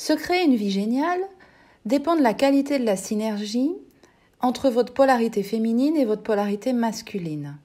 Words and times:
Se 0.00 0.14
créer 0.14 0.44
une 0.44 0.56
vie 0.56 0.70
géniale 0.70 1.20
dépend 1.84 2.16
de 2.16 2.22
la 2.22 2.32
qualité 2.32 2.78
de 2.78 2.86
la 2.86 2.96
synergie 2.96 3.70
entre 4.40 4.70
votre 4.70 4.94
polarité 4.94 5.42
féminine 5.42 5.94
et 5.94 6.06
votre 6.06 6.22
polarité 6.22 6.72
masculine. 6.72 7.58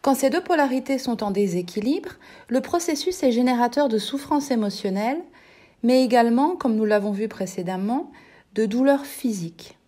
Quand 0.00 0.16
ces 0.16 0.28
deux 0.28 0.42
polarités 0.42 0.98
sont 0.98 1.22
en 1.22 1.30
déséquilibre, 1.30 2.14
le 2.48 2.60
processus 2.62 3.22
est 3.22 3.30
générateur 3.30 3.88
de 3.88 3.98
souffrance 3.98 4.50
émotionnelle, 4.50 5.22
mais 5.84 6.02
également, 6.02 6.56
comme 6.56 6.74
nous 6.74 6.84
l'avons 6.84 7.12
vu 7.12 7.28
précédemment, 7.28 8.10
de 8.54 8.66
douleurs 8.66 9.06
physiques. 9.06 9.78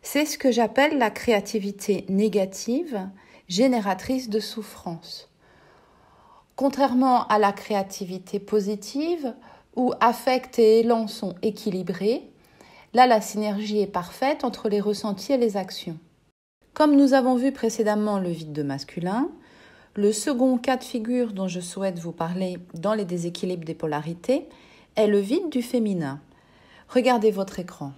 C'est 0.00 0.24
ce 0.24 0.38
que 0.38 0.50
j'appelle 0.50 0.96
la 0.96 1.10
créativité 1.10 2.06
négative, 2.08 3.06
génératrice 3.48 4.30
de 4.30 4.40
souffrance. 4.40 5.28
Contrairement 6.56 7.26
à 7.28 7.38
la 7.38 7.52
créativité 7.52 8.38
positive, 8.38 9.34
où 9.76 9.92
affect 10.00 10.58
et 10.58 10.80
élan 10.80 11.06
sont 11.06 11.34
équilibrés, 11.42 12.30
là 12.94 13.06
la 13.06 13.20
synergie 13.20 13.80
est 13.80 13.86
parfaite 13.86 14.44
entre 14.44 14.68
les 14.68 14.80
ressentis 14.80 15.32
et 15.32 15.38
les 15.38 15.56
actions. 15.56 15.98
Comme 16.74 16.96
nous 16.96 17.14
avons 17.14 17.36
vu 17.36 17.52
précédemment 17.52 18.18
le 18.18 18.30
vide 18.30 18.52
de 18.52 18.62
masculin, 18.62 19.28
le 19.94 20.12
second 20.12 20.56
cas 20.56 20.78
de 20.78 20.84
figure 20.84 21.32
dont 21.32 21.48
je 21.48 21.60
souhaite 21.60 21.98
vous 21.98 22.12
parler 22.12 22.58
dans 22.74 22.94
les 22.94 23.04
déséquilibres 23.04 23.66
des 23.66 23.74
polarités 23.74 24.48
est 24.96 25.06
le 25.06 25.18
vide 25.18 25.50
du 25.50 25.60
féminin. 25.60 26.20
Regardez 26.88 27.30
votre 27.30 27.58
écran. 27.58 27.92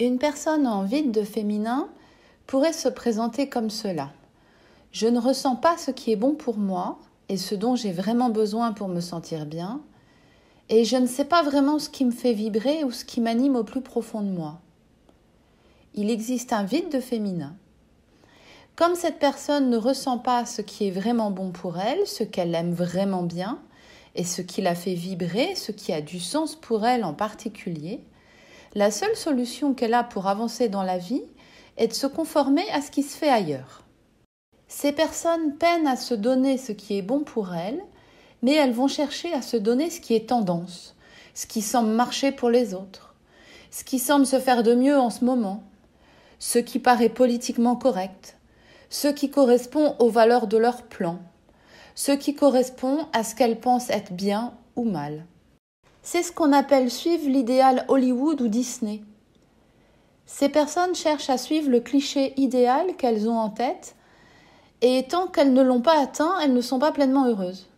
Une 0.00 0.18
personne 0.18 0.66
en 0.66 0.82
vide 0.82 1.10
de 1.10 1.22
féminin 1.22 1.88
pourrait 2.46 2.72
se 2.72 2.88
présenter 2.88 3.48
comme 3.48 3.70
cela. 3.70 4.10
Je 4.92 5.08
ne 5.08 5.18
ressens 5.18 5.56
pas 5.56 5.76
ce 5.76 5.90
qui 5.90 6.12
est 6.12 6.16
bon 6.16 6.34
pour 6.34 6.56
moi 6.56 6.98
et 7.28 7.36
ce 7.36 7.54
dont 7.54 7.74
j'ai 7.74 7.92
vraiment 7.92 8.30
besoin 8.30 8.72
pour 8.72 8.88
me 8.88 9.00
sentir 9.00 9.46
bien, 9.46 9.80
et 10.68 10.84
je 10.84 10.96
ne 10.96 11.06
sais 11.06 11.24
pas 11.24 11.42
vraiment 11.42 11.78
ce 11.78 11.88
qui 11.88 12.04
me 12.04 12.10
fait 12.10 12.32
vibrer 12.32 12.84
ou 12.84 12.90
ce 12.90 13.04
qui 13.04 13.20
m'anime 13.20 13.56
au 13.56 13.64
plus 13.64 13.82
profond 13.82 14.22
de 14.22 14.30
moi. 14.30 14.60
Il 15.94 16.10
existe 16.10 16.52
un 16.52 16.64
vide 16.64 16.90
de 16.90 17.00
féminin. 17.00 17.54
Comme 18.76 18.96
cette 18.96 19.18
personne 19.18 19.70
ne 19.70 19.76
ressent 19.76 20.18
pas 20.18 20.46
ce 20.46 20.60
qui 20.60 20.88
est 20.88 20.90
vraiment 20.90 21.30
bon 21.30 21.50
pour 21.50 21.78
elle, 21.78 22.06
ce 22.06 22.24
qu'elle 22.24 22.54
aime 22.54 22.72
vraiment 22.72 23.22
bien, 23.22 23.60
et 24.16 24.24
ce 24.24 24.42
qui 24.42 24.62
la 24.62 24.74
fait 24.74 24.94
vibrer, 24.94 25.54
ce 25.54 25.72
qui 25.72 25.92
a 25.92 26.00
du 26.00 26.18
sens 26.18 26.56
pour 26.56 26.84
elle 26.84 27.04
en 27.04 27.14
particulier, 27.14 28.00
la 28.74 28.90
seule 28.90 29.14
solution 29.14 29.74
qu'elle 29.74 29.94
a 29.94 30.02
pour 30.02 30.26
avancer 30.26 30.68
dans 30.68 30.82
la 30.82 30.98
vie 30.98 31.22
est 31.76 31.88
de 31.88 31.92
se 31.92 32.08
conformer 32.08 32.68
à 32.72 32.80
ce 32.80 32.90
qui 32.90 33.04
se 33.04 33.16
fait 33.16 33.28
ailleurs. 33.28 33.84
Ces 34.66 34.92
personnes 34.92 35.56
peinent 35.56 35.86
à 35.86 35.96
se 35.96 36.14
donner 36.14 36.58
ce 36.58 36.72
qui 36.72 36.98
est 36.98 37.02
bon 37.02 37.20
pour 37.20 37.54
elles, 37.54 37.82
mais 38.44 38.52
elles 38.52 38.74
vont 38.74 38.88
chercher 38.88 39.32
à 39.32 39.40
se 39.40 39.56
donner 39.56 39.88
ce 39.88 40.02
qui 40.02 40.14
est 40.14 40.28
tendance, 40.28 40.94
ce 41.32 41.46
qui 41.46 41.62
semble 41.62 41.88
marcher 41.88 42.30
pour 42.30 42.50
les 42.50 42.74
autres, 42.74 43.14
ce 43.70 43.84
qui 43.84 43.98
semble 43.98 44.26
se 44.26 44.38
faire 44.38 44.62
de 44.62 44.74
mieux 44.74 44.98
en 44.98 45.08
ce 45.08 45.24
moment, 45.24 45.62
ce 46.38 46.58
qui 46.58 46.78
paraît 46.78 47.08
politiquement 47.08 47.74
correct, 47.74 48.36
ce 48.90 49.08
qui 49.08 49.30
correspond 49.30 49.96
aux 49.98 50.10
valeurs 50.10 50.46
de 50.46 50.58
leur 50.58 50.82
plan, 50.82 51.20
ce 51.94 52.12
qui 52.12 52.34
correspond 52.34 53.06
à 53.14 53.24
ce 53.24 53.34
qu'elles 53.34 53.58
pensent 53.58 53.88
être 53.88 54.12
bien 54.12 54.52
ou 54.76 54.84
mal. 54.84 55.24
C'est 56.02 56.22
ce 56.22 56.30
qu'on 56.30 56.52
appelle 56.52 56.90
suivre 56.90 57.30
l'idéal 57.30 57.86
Hollywood 57.88 58.42
ou 58.42 58.48
Disney. 58.48 59.00
Ces 60.26 60.50
personnes 60.50 60.94
cherchent 60.94 61.30
à 61.30 61.38
suivre 61.38 61.70
le 61.70 61.80
cliché 61.80 62.38
idéal 62.38 62.94
qu'elles 62.98 63.26
ont 63.26 63.38
en 63.38 63.48
tête, 63.48 63.96
et 64.82 65.06
tant 65.08 65.28
qu'elles 65.28 65.54
ne 65.54 65.62
l'ont 65.62 65.80
pas 65.80 65.98
atteint, 65.98 66.38
elles 66.42 66.52
ne 66.52 66.60
sont 66.60 66.78
pas 66.78 66.92
pleinement 66.92 67.26
heureuses. 67.26 67.70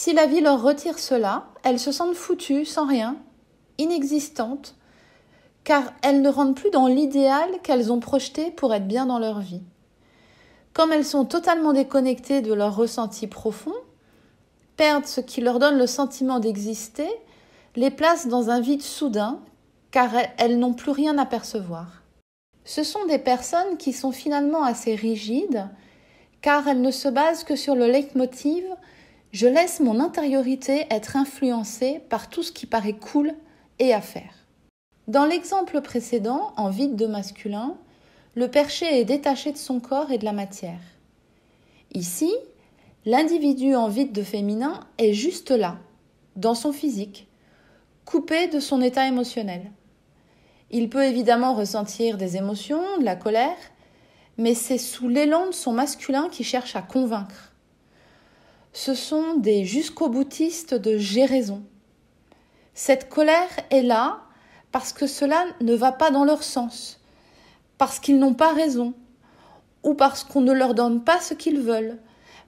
Si 0.00 0.12
la 0.12 0.26
vie 0.26 0.40
leur 0.40 0.62
retire 0.62 0.96
cela, 0.96 1.48
elles 1.64 1.80
se 1.80 1.90
sentent 1.90 2.14
foutues, 2.14 2.64
sans 2.64 2.86
rien, 2.86 3.16
inexistantes, 3.78 4.76
car 5.64 5.92
elles 6.02 6.22
ne 6.22 6.28
rentrent 6.28 6.54
plus 6.54 6.70
dans 6.70 6.86
l'idéal 6.86 7.50
qu'elles 7.64 7.90
ont 7.90 7.98
projeté 7.98 8.52
pour 8.52 8.72
être 8.72 8.86
bien 8.86 9.06
dans 9.06 9.18
leur 9.18 9.40
vie. 9.40 9.64
Comme 10.72 10.92
elles 10.92 11.04
sont 11.04 11.24
totalement 11.24 11.72
déconnectées 11.72 12.42
de 12.42 12.54
leurs 12.54 12.76
ressentis 12.76 13.26
profonds, 13.26 13.74
perdent 14.76 15.04
ce 15.06 15.20
qui 15.20 15.40
leur 15.40 15.58
donne 15.58 15.78
le 15.78 15.88
sentiment 15.88 16.38
d'exister, 16.38 17.10
les 17.74 17.90
place 17.90 18.28
dans 18.28 18.50
un 18.50 18.60
vide 18.60 18.82
soudain, 18.82 19.40
car 19.90 20.12
elles 20.36 20.60
n'ont 20.60 20.74
plus 20.74 20.92
rien 20.92 21.18
à 21.18 21.26
percevoir. 21.26 22.04
Ce 22.64 22.84
sont 22.84 23.04
des 23.06 23.18
personnes 23.18 23.76
qui 23.78 23.92
sont 23.92 24.12
finalement 24.12 24.62
assez 24.62 24.94
rigides, 24.94 25.68
car 26.40 26.68
elles 26.68 26.82
ne 26.82 26.92
se 26.92 27.08
basent 27.08 27.42
que 27.42 27.56
sur 27.56 27.74
le 27.74 27.88
leitmotiv 27.88 28.62
je 29.32 29.46
laisse 29.46 29.80
mon 29.80 30.00
intériorité 30.00 30.86
être 30.90 31.16
influencée 31.16 32.00
par 32.08 32.30
tout 32.30 32.42
ce 32.42 32.52
qui 32.52 32.66
paraît 32.66 32.96
cool 32.96 33.34
et 33.78 33.92
à 33.92 34.00
faire. 34.00 34.34
Dans 35.06 35.24
l'exemple 35.24 35.80
précédent, 35.80 36.52
en 36.56 36.70
vide 36.70 36.96
de 36.96 37.06
masculin, 37.06 37.76
le 38.34 38.48
perché 38.48 39.00
est 39.00 39.04
détaché 39.04 39.52
de 39.52 39.56
son 39.56 39.80
corps 39.80 40.10
et 40.10 40.18
de 40.18 40.24
la 40.24 40.32
matière. 40.32 40.80
Ici, 41.94 42.32
l'individu 43.04 43.74
en 43.74 43.88
vide 43.88 44.12
de 44.12 44.22
féminin 44.22 44.80
est 44.98 45.12
juste 45.12 45.50
là, 45.50 45.78
dans 46.36 46.54
son 46.54 46.72
physique, 46.72 47.26
coupé 48.04 48.48
de 48.48 48.60
son 48.60 48.80
état 48.82 49.06
émotionnel. 49.06 49.70
Il 50.70 50.90
peut 50.90 51.04
évidemment 51.04 51.54
ressentir 51.54 52.18
des 52.18 52.36
émotions, 52.36 52.98
de 52.98 53.04
la 53.04 53.16
colère, 53.16 53.56
mais 54.36 54.54
c'est 54.54 54.78
sous 54.78 55.08
l'élan 55.08 55.46
de 55.46 55.52
son 55.52 55.72
masculin 55.72 56.28
qui 56.30 56.44
cherche 56.44 56.76
à 56.76 56.82
convaincre. 56.82 57.54
Ce 58.72 58.94
sont 58.94 59.34
des 59.34 59.64
jusqu'au 59.64 60.08
boutistes 60.08 60.74
de 60.74 60.98
j'ai 60.98 61.24
raison. 61.24 61.62
Cette 62.74 63.08
colère 63.08 63.48
est 63.70 63.82
là 63.82 64.20
parce 64.70 64.92
que 64.92 65.06
cela 65.06 65.44
ne 65.60 65.74
va 65.74 65.92
pas 65.92 66.10
dans 66.10 66.24
leur 66.24 66.42
sens, 66.42 67.00
parce 67.78 67.98
qu'ils 67.98 68.18
n'ont 68.18 68.34
pas 68.34 68.52
raison, 68.52 68.94
ou 69.82 69.94
parce 69.94 70.22
qu'on 70.24 70.42
ne 70.42 70.52
leur 70.52 70.74
donne 70.74 71.02
pas 71.02 71.20
ce 71.20 71.34
qu'ils 71.34 71.60
veulent, 71.60 71.98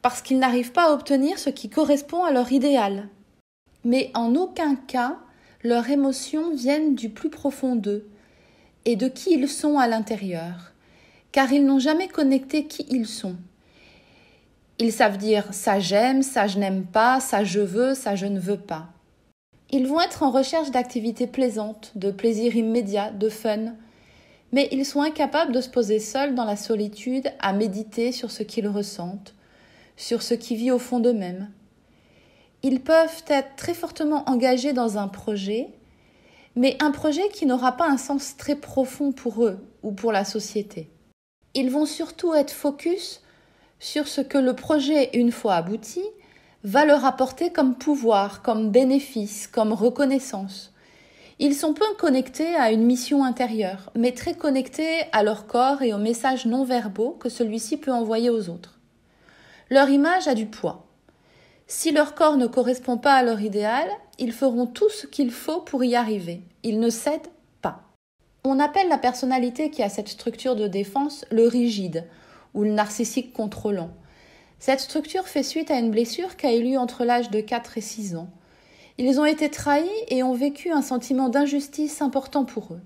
parce 0.02 0.22
qu'ils 0.22 0.38
n'arrivent 0.38 0.72
pas 0.72 0.90
à 0.90 0.92
obtenir 0.92 1.38
ce 1.38 1.50
qui 1.50 1.68
correspond 1.68 2.24
à 2.24 2.32
leur 2.32 2.52
idéal. 2.52 3.08
Mais 3.84 4.10
en 4.14 4.34
aucun 4.34 4.76
cas 4.76 5.18
leurs 5.62 5.90
émotions 5.90 6.54
viennent 6.54 6.94
du 6.94 7.10
plus 7.10 7.28
profond 7.28 7.76
d'eux 7.76 8.08
et 8.84 8.96
de 8.96 9.08
qui 9.08 9.32
ils 9.34 9.48
sont 9.48 9.78
à 9.78 9.88
l'intérieur, 9.88 10.72
car 11.32 11.52
ils 11.52 11.64
n'ont 11.64 11.78
jamais 11.78 12.08
connecté 12.08 12.66
qui 12.66 12.86
ils 12.90 13.06
sont. 13.06 13.36
Ils 14.82 14.92
savent 14.92 15.18
dire 15.18 15.44
ça 15.52 15.78
j'aime, 15.78 16.22
ça 16.22 16.46
je 16.46 16.58
n'aime 16.58 16.86
pas, 16.86 17.20
ça 17.20 17.44
je 17.44 17.60
veux, 17.60 17.94
ça 17.94 18.16
je 18.16 18.24
ne 18.24 18.40
veux 18.40 18.56
pas. 18.56 18.88
Ils 19.70 19.86
vont 19.86 20.00
être 20.00 20.22
en 20.22 20.30
recherche 20.30 20.70
d'activités 20.70 21.26
plaisantes, 21.26 21.92
de 21.96 22.10
plaisir 22.10 22.56
immédiat, 22.56 23.10
de 23.10 23.28
fun, 23.28 23.74
mais 24.52 24.68
ils 24.72 24.86
sont 24.86 25.02
incapables 25.02 25.52
de 25.52 25.60
se 25.60 25.68
poser 25.68 25.98
seuls 25.98 26.34
dans 26.34 26.46
la 26.46 26.56
solitude 26.56 27.30
à 27.40 27.52
méditer 27.52 28.10
sur 28.10 28.30
ce 28.30 28.42
qu'ils 28.42 28.68
ressentent, 28.68 29.34
sur 29.98 30.22
ce 30.22 30.32
qui 30.32 30.56
vit 30.56 30.70
au 30.70 30.78
fond 30.78 30.98
d'eux-mêmes. 30.98 31.50
Ils 32.62 32.80
peuvent 32.80 33.22
être 33.28 33.56
très 33.56 33.74
fortement 33.74 34.24
engagés 34.30 34.72
dans 34.72 34.96
un 34.96 35.08
projet, 35.08 35.68
mais 36.56 36.78
un 36.80 36.90
projet 36.90 37.28
qui 37.28 37.44
n'aura 37.44 37.76
pas 37.76 37.86
un 37.86 37.98
sens 37.98 38.34
très 38.38 38.56
profond 38.56 39.12
pour 39.12 39.44
eux 39.44 39.58
ou 39.82 39.92
pour 39.92 40.10
la 40.10 40.24
société. 40.24 40.88
Ils 41.52 41.70
vont 41.70 41.86
surtout 41.86 42.32
être 42.32 42.50
focus 42.50 43.20
sur 43.80 44.06
ce 44.06 44.20
que 44.20 44.38
le 44.38 44.54
projet, 44.54 45.10
une 45.18 45.32
fois 45.32 45.54
abouti, 45.54 46.02
va 46.62 46.84
leur 46.84 47.04
apporter 47.04 47.50
comme 47.50 47.74
pouvoir, 47.74 48.42
comme 48.42 48.70
bénéfice, 48.70 49.46
comme 49.46 49.72
reconnaissance. 49.72 50.72
Ils 51.38 51.54
sont 51.54 51.72
peu 51.72 51.86
connectés 51.98 52.54
à 52.54 52.70
une 52.70 52.84
mission 52.84 53.24
intérieure, 53.24 53.90
mais 53.96 54.12
très 54.12 54.34
connectés 54.34 55.04
à 55.12 55.22
leur 55.22 55.46
corps 55.46 55.80
et 55.80 55.94
aux 55.94 55.98
messages 55.98 56.44
non 56.44 56.64
verbaux 56.64 57.16
que 57.18 57.30
celui-ci 57.30 57.78
peut 57.78 57.92
envoyer 57.92 58.28
aux 58.28 58.50
autres. 58.50 58.78
Leur 59.70 59.88
image 59.88 60.28
a 60.28 60.34
du 60.34 60.44
poids. 60.44 60.86
Si 61.66 61.92
leur 61.92 62.14
corps 62.14 62.36
ne 62.36 62.46
correspond 62.46 62.98
pas 62.98 63.14
à 63.14 63.22
leur 63.22 63.40
idéal, 63.40 63.88
ils 64.18 64.32
feront 64.32 64.66
tout 64.66 64.90
ce 64.90 65.06
qu'il 65.06 65.30
faut 65.30 65.60
pour 65.60 65.82
y 65.82 65.94
arriver. 65.94 66.42
Ils 66.62 66.78
ne 66.78 66.90
cèdent 66.90 67.30
pas. 67.62 67.80
On 68.44 68.60
appelle 68.60 68.88
la 68.88 68.98
personnalité 68.98 69.70
qui 69.70 69.82
a 69.82 69.88
cette 69.88 70.08
structure 70.08 70.56
de 70.56 70.66
défense 70.66 71.24
le 71.30 71.46
rigide 71.46 72.04
ou 72.54 72.64
le 72.64 72.72
narcissique 72.72 73.32
contrôlant. 73.32 73.90
Cette 74.58 74.80
structure 74.80 75.26
fait 75.26 75.42
suite 75.42 75.70
à 75.70 75.78
une 75.78 75.90
blessure 75.90 76.36
qui 76.36 76.46
a 76.46 76.54
eu 76.54 76.62
lieu 76.62 76.78
entre 76.78 77.04
l'âge 77.04 77.30
de 77.30 77.40
4 77.40 77.78
et 77.78 77.80
6 77.80 78.16
ans. 78.16 78.28
Ils 78.98 79.18
ont 79.18 79.24
été 79.24 79.48
trahis 79.48 79.88
et 80.08 80.22
ont 80.22 80.34
vécu 80.34 80.70
un 80.70 80.82
sentiment 80.82 81.30
d'injustice 81.30 82.02
important 82.02 82.44
pour 82.44 82.74
eux. 82.74 82.80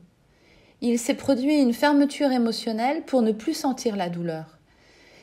Il 0.81 0.99
s'est 0.99 1.15
produit 1.15 1.57
une 1.57 1.73
fermeture 1.75 2.31
émotionnelle 2.31 3.03
pour 3.05 3.23
ne 3.23 3.33
plus 3.33 3.55
sentir 3.55 3.97
la 3.97 4.09
douleur. 4.09 4.59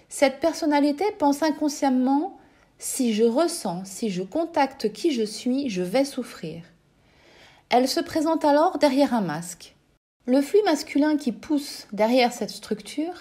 Cette 0.10 0.40
personnalité 0.40 1.06
pense 1.18 1.44
inconsciemment 1.44 2.38
si 2.78 3.14
je 3.14 3.24
ressens, 3.24 3.84
si 3.86 4.10
je 4.10 4.24
contacte 4.24 4.92
qui 4.92 5.12
je 5.12 5.24
suis, 5.24 5.70
je 5.70 5.84
vais 5.84 6.04
souffrir. 6.04 6.64
Elle 7.70 7.88
se 7.88 8.00
présente 8.00 8.44
alors 8.44 8.80
derrière 8.80 9.14
un 9.14 9.22
masque. 9.22 9.76
Le 10.26 10.42
flux 10.42 10.62
masculin 10.66 11.16
qui 11.16 11.32
pousse 11.32 11.88
derrière 11.94 12.34
cette 12.34 12.50
structure, 12.50 13.14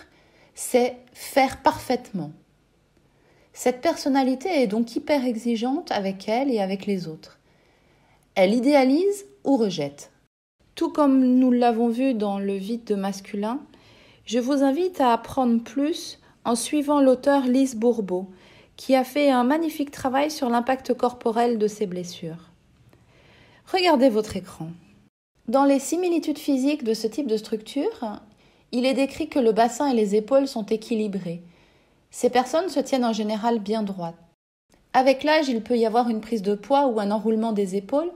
c'est 0.62 0.98
faire 1.14 1.62
parfaitement. 1.62 2.32
Cette 3.54 3.80
personnalité 3.80 4.50
est 4.50 4.66
donc 4.66 4.94
hyper 4.94 5.24
exigeante 5.24 5.90
avec 5.90 6.28
elle 6.28 6.50
et 6.50 6.60
avec 6.60 6.84
les 6.84 7.08
autres. 7.08 7.38
Elle 8.34 8.52
idéalise 8.52 9.24
ou 9.42 9.56
rejette. 9.56 10.10
Tout 10.74 10.92
comme 10.92 11.24
nous 11.24 11.50
l'avons 11.50 11.88
vu 11.88 12.12
dans 12.12 12.38
le 12.38 12.52
vide 12.52 12.84
de 12.84 12.94
masculin, 12.94 13.58
je 14.26 14.38
vous 14.38 14.62
invite 14.62 15.00
à 15.00 15.14
apprendre 15.14 15.62
plus 15.64 16.18
en 16.44 16.54
suivant 16.54 17.00
l'auteur 17.00 17.46
Lise 17.46 17.74
Bourbeau, 17.74 18.28
qui 18.76 18.94
a 18.94 19.02
fait 19.02 19.30
un 19.30 19.44
magnifique 19.44 19.90
travail 19.90 20.30
sur 20.30 20.50
l'impact 20.50 20.92
corporel 20.92 21.56
de 21.56 21.68
ces 21.68 21.86
blessures. 21.86 22.50
Regardez 23.72 24.10
votre 24.10 24.36
écran. 24.36 24.68
Dans 25.48 25.64
les 25.64 25.78
similitudes 25.78 26.38
physiques 26.38 26.84
de 26.84 26.92
ce 26.92 27.06
type 27.06 27.28
de 27.28 27.38
structure, 27.38 28.20
il 28.72 28.86
est 28.86 28.94
décrit 28.94 29.28
que 29.28 29.38
le 29.38 29.52
bassin 29.52 29.90
et 29.90 29.94
les 29.94 30.14
épaules 30.14 30.48
sont 30.48 30.66
équilibrés. 30.66 31.42
Ces 32.10 32.30
personnes 32.30 32.68
se 32.68 32.80
tiennent 32.80 33.04
en 33.04 33.12
général 33.12 33.58
bien 33.58 33.82
droites. 33.82 34.14
Avec 34.92 35.22
l'âge, 35.22 35.48
il 35.48 35.62
peut 35.62 35.76
y 35.76 35.86
avoir 35.86 36.08
une 36.08 36.20
prise 36.20 36.42
de 36.42 36.54
poids 36.54 36.86
ou 36.86 36.98
un 37.00 37.10
enroulement 37.10 37.52
des 37.52 37.76
épaules, 37.76 38.10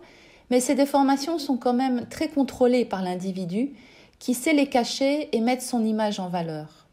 mais 0.51 0.61
ces 0.61 0.75
déformations 0.75 1.39
sont 1.39 1.57
quand 1.57 1.73
même 1.73 2.07
très 2.09 2.29
contrôlées 2.29 2.85
par 2.85 3.03
l'individu 3.03 3.75
qui 4.19 4.35
sait 4.35 4.53
les 4.53 4.69
cacher 4.69 5.29
et 5.37 5.41
mettre 5.41 5.63
son 5.63 5.85
image 5.85 6.19
en 6.19 6.29
valeur. 6.29 6.87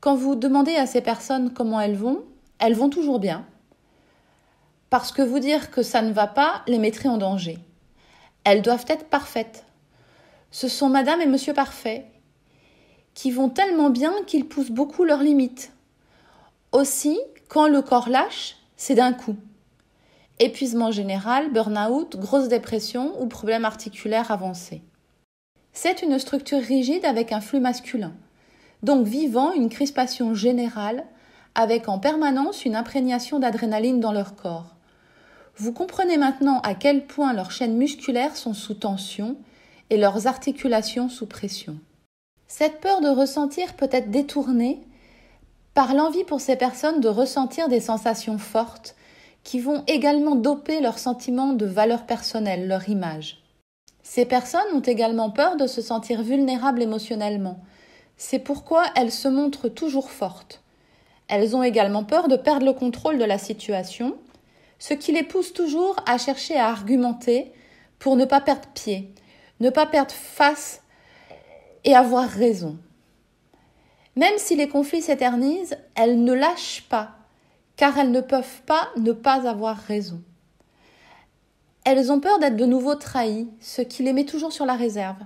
Quand 0.00 0.16
vous 0.16 0.34
demandez 0.34 0.76
à 0.76 0.86
ces 0.86 1.00
personnes 1.00 1.52
comment 1.52 1.80
elles 1.80 1.96
vont, 1.96 2.24
elles 2.58 2.74
vont 2.74 2.90
toujours 2.90 3.18
bien. 3.18 3.46
Parce 4.90 5.12
que 5.12 5.22
vous 5.22 5.38
dire 5.38 5.70
que 5.70 5.82
ça 5.82 6.02
ne 6.02 6.12
va 6.12 6.26
pas 6.26 6.62
les 6.66 6.78
mettrait 6.78 7.08
en 7.08 7.18
danger. 7.18 7.58
Elles 8.44 8.62
doivent 8.62 8.84
être 8.88 9.06
parfaites. 9.06 9.64
Ce 10.50 10.68
sont 10.68 10.88
Madame 10.88 11.20
et 11.20 11.26
Monsieur 11.26 11.54
Parfait, 11.54 12.06
qui 13.14 13.30
vont 13.30 13.48
tellement 13.48 13.90
bien 13.90 14.12
qu'ils 14.26 14.46
poussent 14.46 14.70
beaucoup 14.70 15.04
leurs 15.04 15.22
limites. 15.22 15.72
Aussi, 16.72 17.18
quand 17.48 17.68
le 17.68 17.82
corps 17.82 18.08
lâche, 18.08 18.56
c'est 18.76 18.96
d'un 18.96 19.12
coup. 19.12 19.36
Épuisement 20.40 20.90
général, 20.90 21.52
burn-out, 21.52 22.16
grosse 22.16 22.48
dépression 22.48 23.20
ou 23.22 23.26
problème 23.26 23.64
articulaire 23.64 24.32
avancé. 24.32 24.82
C'est 25.72 26.02
une 26.02 26.18
structure 26.18 26.60
rigide 26.60 27.04
avec 27.04 27.30
un 27.32 27.40
flux 27.40 27.60
masculin, 27.60 28.12
donc 28.82 29.06
vivant 29.06 29.52
une 29.52 29.68
crispation 29.68 30.34
générale 30.34 31.04
avec 31.54 31.88
en 31.88 32.00
permanence 32.00 32.64
une 32.64 32.74
imprégnation 32.74 33.38
d'adrénaline 33.38 34.00
dans 34.00 34.12
leur 34.12 34.34
corps. 34.34 34.74
Vous 35.56 35.72
comprenez 35.72 36.16
maintenant 36.16 36.60
à 36.60 36.74
quel 36.74 37.06
point 37.06 37.32
leurs 37.32 37.52
chaînes 37.52 37.76
musculaires 37.76 38.36
sont 38.36 38.54
sous 38.54 38.74
tension 38.74 39.36
et 39.90 39.96
leurs 39.96 40.26
articulations 40.26 41.08
sous 41.08 41.26
pression. 41.26 41.78
Cette 42.56 42.78
peur 42.78 43.00
de 43.00 43.08
ressentir 43.08 43.74
peut 43.74 43.88
être 43.90 44.12
détournée 44.12 44.80
par 45.74 45.92
l'envie 45.92 46.22
pour 46.22 46.40
ces 46.40 46.54
personnes 46.54 47.00
de 47.00 47.08
ressentir 47.08 47.68
des 47.68 47.80
sensations 47.80 48.38
fortes 48.38 48.94
qui 49.42 49.58
vont 49.58 49.82
également 49.88 50.36
doper 50.36 50.80
leur 50.80 51.00
sentiment 51.00 51.52
de 51.52 51.66
valeur 51.66 52.06
personnelle, 52.06 52.68
leur 52.68 52.88
image. 52.88 53.42
Ces 54.04 54.24
personnes 54.24 54.72
ont 54.72 54.78
également 54.82 55.30
peur 55.30 55.56
de 55.56 55.66
se 55.66 55.82
sentir 55.82 56.22
vulnérables 56.22 56.80
émotionnellement. 56.80 57.58
C'est 58.16 58.38
pourquoi 58.38 58.84
elles 58.94 59.10
se 59.10 59.26
montrent 59.26 59.68
toujours 59.68 60.12
fortes. 60.12 60.62
Elles 61.26 61.56
ont 61.56 61.64
également 61.64 62.04
peur 62.04 62.28
de 62.28 62.36
perdre 62.36 62.66
le 62.66 62.72
contrôle 62.72 63.18
de 63.18 63.24
la 63.24 63.38
situation, 63.38 64.14
ce 64.78 64.94
qui 64.94 65.10
les 65.10 65.24
pousse 65.24 65.54
toujours 65.54 65.96
à 66.06 66.18
chercher 66.18 66.56
à 66.56 66.68
argumenter 66.68 67.52
pour 67.98 68.14
ne 68.14 68.24
pas 68.24 68.40
perdre 68.40 68.68
pied, 68.74 69.12
ne 69.58 69.70
pas 69.70 69.86
perdre 69.86 70.12
face 70.12 70.83
et 71.84 71.94
avoir 71.94 72.28
raison. 72.28 72.78
Même 74.16 74.34
si 74.36 74.56
les 74.56 74.68
conflits 74.68 75.02
s'éternisent, 75.02 75.76
elles 75.94 76.22
ne 76.22 76.32
lâchent 76.32 76.86
pas, 76.88 77.10
car 77.76 77.98
elles 77.98 78.12
ne 78.12 78.20
peuvent 78.20 78.62
pas 78.66 78.88
ne 78.96 79.12
pas 79.12 79.48
avoir 79.48 79.76
raison. 79.76 80.20
Elles 81.84 82.10
ont 82.10 82.20
peur 82.20 82.38
d'être 82.38 82.56
de 82.56 82.64
nouveau 82.64 82.94
trahies, 82.94 83.48
ce 83.60 83.82
qui 83.82 84.02
les 84.02 84.12
met 84.12 84.24
toujours 84.24 84.52
sur 84.52 84.64
la 84.64 84.74
réserve. 84.74 85.18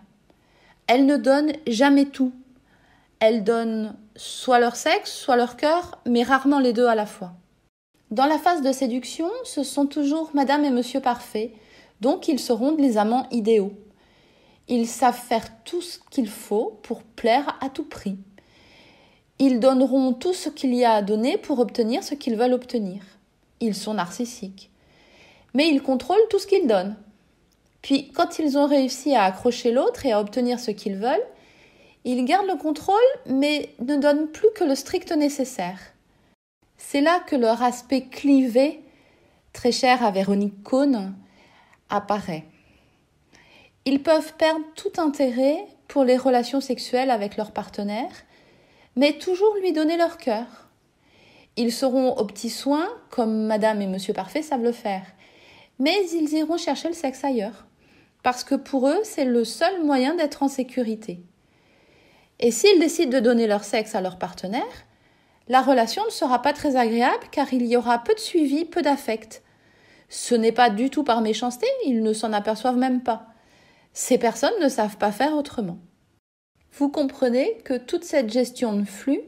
Elles 0.87 1.07
ne 1.07 1.17
donnent 1.17 1.53
jamais 1.67 2.07
tout. 2.07 2.33
Elles 3.21 3.45
donnent 3.45 3.95
soit 4.17 4.59
leur 4.59 4.75
sexe, 4.75 5.13
soit 5.13 5.37
leur 5.37 5.57
cœur, 5.57 6.01
mais 6.07 6.23
rarement 6.23 6.59
les 6.59 6.73
deux 6.73 6.87
à 6.87 6.95
la 6.95 7.07
fois. 7.07 7.33
Dans 8.11 8.27
la 8.27 8.39
phase 8.39 8.63
de 8.63 8.73
séduction, 8.73 9.29
ce 9.45 9.63
sont 9.63 9.87
toujours 9.87 10.31
Madame 10.35 10.65
et 10.65 10.71
Monsieur 10.71 11.01
Parfait, 11.01 11.53
donc 12.01 12.27
ils 12.27 12.41
seront 12.41 12.75
les 12.77 12.97
amants 12.97 13.29
idéaux. 13.31 13.73
Ils 14.69 14.87
savent 14.87 15.19
faire 15.19 15.63
tout 15.65 15.81
ce 15.81 15.99
qu'il 16.11 16.29
faut 16.29 16.79
pour 16.83 17.03
plaire 17.03 17.57
à 17.61 17.71
tout 17.71 17.85
prix. 17.85 18.19
Ils 19.39 19.61
donneront 19.61 20.13
tout 20.13 20.35
ce 20.35 20.49
qu'il 20.49 20.75
y 20.75 20.85
a 20.85 20.93
à 20.93 21.03
donner 21.03 21.39
pour 21.39 21.59
obtenir 21.59 22.03
ce 22.03 22.15
qu'ils 22.15 22.37
veulent 22.37 22.53
obtenir. 22.53 23.03
Ils 23.61 23.75
sont 23.75 23.95
narcissiques. 23.95 24.71
Mais 25.55 25.69
ils 25.69 25.83
contrôlent 25.83 26.29
tout 26.29 26.39
ce 26.39 26.47
qu'ils 26.47 26.67
donnent. 26.67 26.97
Puis, 27.83 28.11
quand 28.13 28.39
ils 28.39 28.59
ont 28.59 28.67
réussi 28.67 29.15
à 29.15 29.25
accrocher 29.25 29.71
l'autre 29.71 30.05
et 30.05 30.13
à 30.13 30.21
obtenir 30.21 30.61
ce 30.61 30.71
qu'ils 30.71 30.97
veulent, 30.97 31.27
ils 32.05 32.25
gardent 32.25 32.49
le 32.49 32.57
contrôle, 32.57 32.97
mais 33.27 33.75
ne 33.81 33.97
donnent 33.97 34.29
plus 34.29 34.49
que 34.55 34.65
le 34.65 34.75
strict 34.75 35.13
nécessaire. 35.13 35.79
C'est 36.77 37.01
là 37.01 37.21
que 37.21 37.37
leur 37.37 37.63
aspect 37.63 38.03
clivé, 38.03 38.83
très 39.53 39.73
cher 39.73 40.05
à 40.05 40.11
Véronique 40.11 40.63
Cohn, 40.63 41.15
apparaît. 41.89 42.45
Ils 43.91 44.03
peuvent 44.03 44.35
perdre 44.35 44.67
tout 44.75 44.93
intérêt 44.99 45.65
pour 45.89 46.05
les 46.05 46.19
relations 46.19 46.61
sexuelles 46.61 47.11
avec 47.11 47.39
leur 47.39 47.53
partenaire, 47.53 48.11
mais 48.97 49.15
toujours 49.15 49.57
lui 49.63 49.73
donner 49.73 49.97
leur 49.97 50.19
cœur. 50.19 50.69
Ils 51.57 51.73
seront 51.73 52.15
aux 52.19 52.27
petits 52.27 52.51
soins, 52.51 52.91
comme 53.09 53.47
Madame 53.47 53.81
et 53.81 53.87
Monsieur 53.87 54.13
Parfait 54.13 54.43
savent 54.43 54.63
le 54.63 54.73
faire, 54.73 55.07
mais 55.79 56.05
ils 56.13 56.35
iront 56.35 56.59
chercher 56.59 56.89
le 56.89 56.95
sexe 56.95 57.25
ailleurs, 57.25 57.65
parce 58.23 58.45
que 58.45 58.57
pour 58.57 58.91
eux, 58.91 59.01
c'est 59.05 59.25
le 59.25 59.43
seul 59.47 59.83
moyen 59.83 60.15
d'être 60.15 60.43
en 60.43 60.49
sécurité. 60.49 61.23
Et 62.41 62.51
s'ils 62.51 62.81
décident 62.81 63.17
de 63.19 63.25
donner 63.25 63.47
leur 63.47 63.65
sexe 63.65 63.95
à 63.95 64.03
leur 64.03 64.19
partenaire, 64.19 64.85
la 65.49 65.63
relation 65.63 66.05
ne 66.05 66.11
sera 66.11 66.43
pas 66.43 66.53
très 66.53 66.77
agréable 66.77 67.25
car 67.33 67.55
il 67.55 67.65
y 67.65 67.75
aura 67.75 68.01
peu 68.01 68.13
de 68.13 68.21
suivi, 68.21 68.67
peu 68.67 68.83
d'affect. 68.83 69.43
Ce 70.11 70.35
n'est 70.35 70.53
pas 70.53 70.69
du 70.69 70.91
tout 70.91 71.05
par 71.05 71.23
méchanceté, 71.23 71.67
ils 71.87 72.03
ne 72.03 72.13
s'en 72.13 72.35
aperçoivent 72.35 72.77
même 72.77 73.03
pas. 73.03 73.29
Ces 74.01 74.17
personnes 74.17 74.61
ne 74.63 74.69
savent 74.69 74.97
pas 74.97 75.11
faire 75.11 75.37
autrement. 75.37 75.77
Vous 76.73 76.89
comprenez 76.89 77.59
que 77.65 77.77
toute 77.77 78.05
cette 78.05 78.33
gestion 78.33 78.75
de 78.75 78.85
flux, 78.85 79.21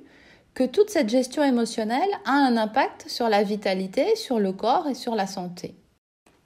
que 0.55 0.62
toute 0.62 0.90
cette 0.90 1.08
gestion 1.08 1.43
émotionnelle 1.43 2.08
a 2.25 2.31
un 2.31 2.56
impact 2.56 3.06
sur 3.08 3.28
la 3.28 3.43
vitalité, 3.43 4.14
sur 4.14 4.38
le 4.38 4.52
corps 4.52 4.87
et 4.87 4.94
sur 4.94 5.17
la 5.17 5.26
santé. 5.26 5.75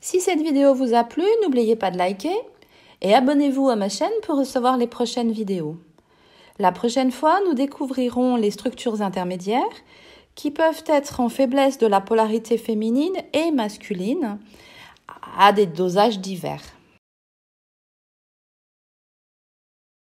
Si 0.01 0.23
cette 0.23 0.41
vidéo 0.41 0.73
vous 0.73 0.95
a 0.95 1.05
plu, 1.05 1.23
n'oubliez 1.43 1.77
pas 1.77 1.91
de 1.91 1.99
liker 1.99 2.35
et 3.03 3.15
abonnez-vous 3.15 3.69
à 3.69 3.77
ma 3.77 3.91
chaîne 3.91 4.09
pour 4.23 4.39
recevoir 4.39 4.79
les 4.79 4.87
prochaines 4.87 5.31
vidéos. 5.31 5.77
La 6.59 6.73
prochaine 6.73 7.13
fois, 7.13 7.41
nous 7.47 7.53
découvrirons 7.53 8.37
les 8.37 8.51
structures 8.51 9.03
intermédiaires 9.03 9.63
qui 10.35 10.51
peuvent 10.51 10.85
être 10.87 11.21
en 11.21 11.29
faiblesse 11.29 11.77
de 11.77 11.87
la 11.87 12.01
polarité 12.01 12.57
féminine 12.57 13.17
et 13.35 13.51
masculine 13.51 14.39
à 15.39 15.53
des 15.53 15.67
dosages 15.67 16.21
divers. 16.21 16.74